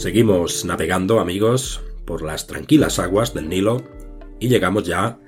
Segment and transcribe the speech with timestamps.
[0.00, 3.84] Seguimos navegando, amigos, por las tranquilas aguas del Nilo
[4.38, 5.18] y llegamos ya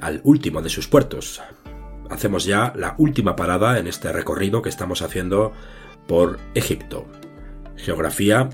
[0.00, 1.42] al último de sus puertos.
[2.10, 5.50] Hacemos ya la última parada en este recorrido que estamos haciendo
[6.06, 7.08] por Egipto.
[7.74, 8.50] Geografía,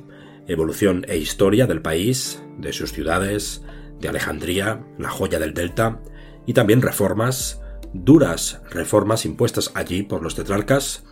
[0.48, 3.62] evolución e historia del país, de sus ciudades,
[4.00, 6.00] de Alejandría, la joya del Delta,
[6.46, 7.61] y también reformas,
[7.92, 11.05] duras reformas impuestas allí por los tetrarcas,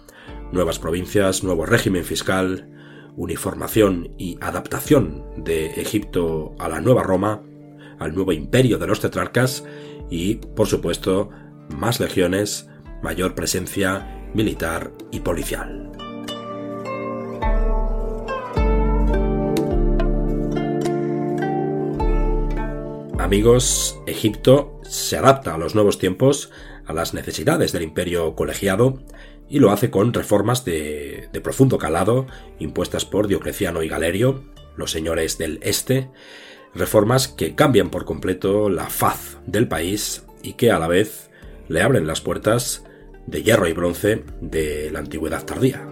[0.53, 2.74] nuevas provincias, nuevo régimen fiscal,
[3.17, 7.43] uniformación y adaptación de Egipto a la nueva Roma,
[7.99, 9.65] al nuevo imperio de los tetrarcas
[10.11, 11.31] y, por supuesto,
[11.69, 12.69] más legiones,
[13.03, 15.93] mayor presencia militar y policial.
[23.19, 26.51] Amigos, Egipto se adapta a los nuevos tiempos,
[26.85, 29.01] a las necesidades del imperio colegiado,
[29.49, 32.27] y lo hace con reformas de, profundo calado
[32.59, 34.43] impuestas por Diocleciano y Galerio,
[34.77, 36.11] los señores del Este,
[36.75, 41.31] reformas que cambian por completo la faz del país y que a la vez
[41.69, 42.85] le abren las puertas
[43.27, 45.87] de hierro y bronce de la antigüedad tardía.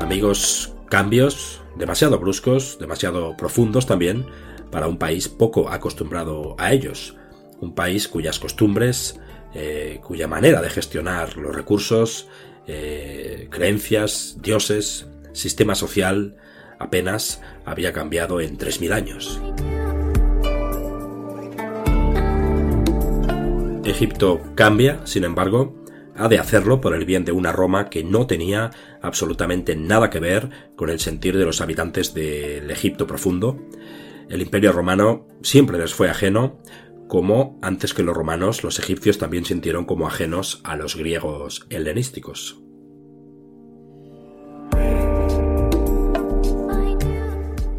[0.00, 4.26] Amigos, cambios demasiado bruscos, demasiado profundos también,
[4.70, 7.14] para un país poco acostumbrado a ellos
[7.60, 9.20] un país cuyas costumbres,
[9.54, 12.28] eh, cuya manera de gestionar los recursos,
[12.66, 16.36] eh, creencias, dioses, sistema social,
[16.78, 19.40] apenas había cambiado en 3.000 años.
[23.84, 25.74] Egipto cambia, sin embargo,
[26.14, 28.70] ha de hacerlo por el bien de una Roma que no tenía
[29.00, 33.58] absolutamente nada que ver con el sentir de los habitantes del Egipto profundo.
[34.28, 36.58] El imperio romano siempre les fue ajeno,
[37.08, 42.60] como antes que los romanos los egipcios también sintieron como ajenos a los griegos helenísticos.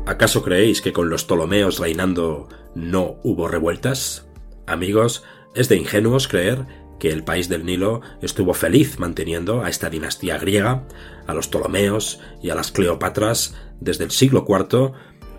[0.06, 4.28] ¿Acaso creéis que con los Ptolomeos reinando no hubo revueltas?
[4.66, 5.24] Amigos,
[5.54, 6.66] es de ingenuos creer
[7.00, 10.88] que el país del Nilo estuvo feliz manteniendo a esta dinastía griega,
[11.28, 14.92] a los Ptolomeos y a las Cleopatras desde el siglo IV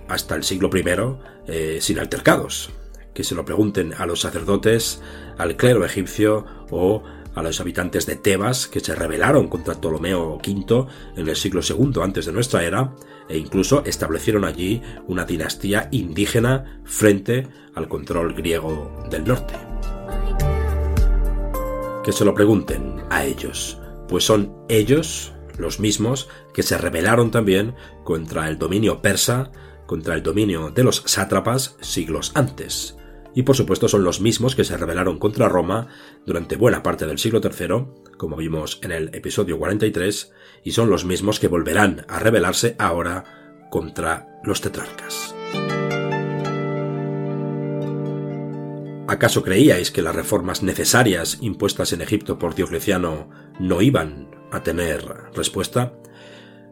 [0.08, 0.84] hasta el siglo I
[1.48, 2.70] eh, sin altercados
[3.14, 5.00] que se lo pregunten a los sacerdotes,
[5.38, 7.02] al clero egipcio o
[7.34, 12.02] a los habitantes de Tebas que se rebelaron contra Ptolomeo V en el siglo II
[12.02, 12.94] antes de nuestra era
[13.28, 19.54] e incluso establecieron allí una dinastía indígena frente al control griego del norte.
[22.04, 23.78] Que se lo pregunten a ellos,
[24.08, 29.52] pues son ellos los mismos que se rebelaron también contra el dominio persa,
[29.86, 32.96] contra el dominio de los sátrapas siglos antes
[33.34, 35.88] y por supuesto son los mismos que se rebelaron contra Roma
[36.26, 40.32] durante buena parte del siglo III, como vimos en el episodio 43,
[40.64, 45.34] y son los mismos que volverán a rebelarse ahora contra los tetrarcas.
[49.10, 53.28] ¿Acaso creíais que las reformas necesarias impuestas en Egipto por Diocleciano
[53.58, 55.04] no iban a tener
[55.34, 55.94] respuesta?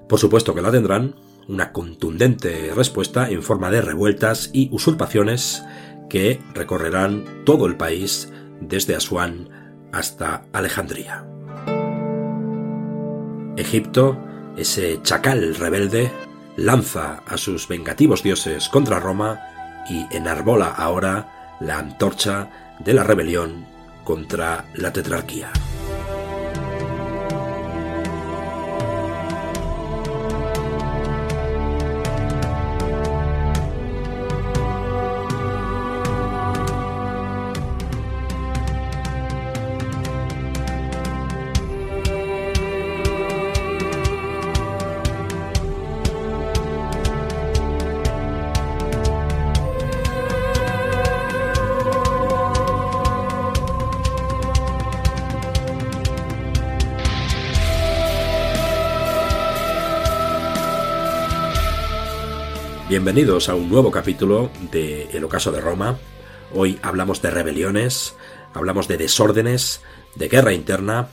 [0.09, 1.17] Por supuesto que la tendrán,
[1.49, 5.65] una contundente respuesta en forma de revueltas y usurpaciones
[6.09, 9.49] que recorrerán todo el país desde Asuán
[9.93, 11.27] hasta Alejandría.
[13.57, 14.19] Egipto,
[14.57, 16.11] ese chacal rebelde,
[16.57, 19.41] lanza a sus vengativos dioses contra Roma
[19.89, 23.67] y enarbola ahora la antorcha de la rebelión
[24.05, 25.51] contra la tetrarquía.
[62.89, 65.99] Bienvenidos a un nuevo capítulo de El ocaso de Roma.
[66.55, 68.15] Hoy hablamos de rebeliones,
[68.55, 69.83] hablamos de desórdenes,
[70.15, 71.09] de guerra interna.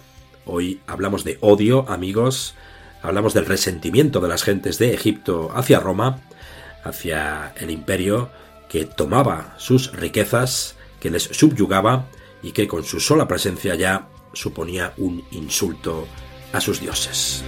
[0.45, 2.55] Hoy hablamos de odio, amigos.
[3.01, 6.21] Hablamos del resentimiento de las gentes de Egipto hacia Roma,
[6.85, 8.29] hacia el imperio
[8.69, 12.05] que tomaba sus riquezas, que les subyugaba
[12.41, 16.07] y que con su sola presencia ya suponía un insulto
[16.53, 17.43] a sus dioses.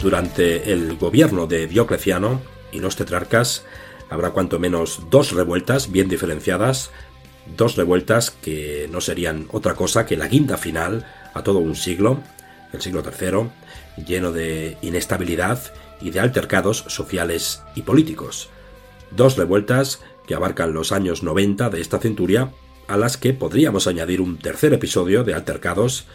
[0.00, 2.40] Durante el gobierno de Diocleciano
[2.70, 3.64] y los tetrarcas
[4.10, 6.90] habrá cuanto menos dos revueltas bien diferenciadas,
[7.56, 11.04] dos revueltas que no serían otra cosa que la guinda final
[11.34, 12.20] a todo un siglo,
[12.72, 15.60] el siglo III, lleno de inestabilidad
[16.00, 18.50] y de altercados sociales y políticos.
[19.10, 22.52] Dos revueltas que abarcan los años 90 de esta centuria,
[22.86, 26.06] a las que podríamos añadir un tercer episodio de altercados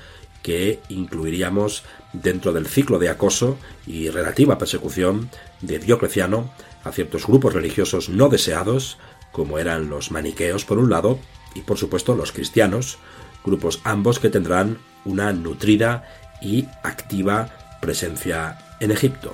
[0.44, 3.58] que incluiríamos dentro del ciclo de acoso
[3.88, 5.32] y relativa persecución
[5.62, 6.54] de Diocleciano
[6.84, 8.98] a ciertos grupos religiosos no deseados,
[9.32, 11.18] como eran los maniqueos por un lado,
[11.56, 13.00] y por supuesto los cristianos,
[13.44, 16.04] grupos ambos que tendrán una nutrida
[16.42, 19.34] y activa presencia en Egipto.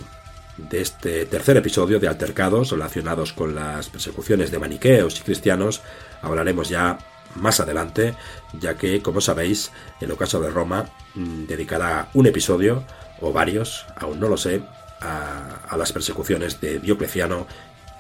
[0.58, 5.82] De este tercer episodio de altercados relacionados con las persecuciones de maniqueos y cristianos
[6.22, 7.00] hablaremos ya
[7.36, 8.16] más adelante,
[8.60, 9.72] ya que, como sabéis,
[10.02, 12.84] el ocaso de Roma mm, dedicará un episodio,
[13.22, 14.62] o varios, aún no lo sé,
[15.02, 17.48] a, a las persecuciones de Diocleciano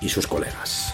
[0.01, 0.93] y sus colegas.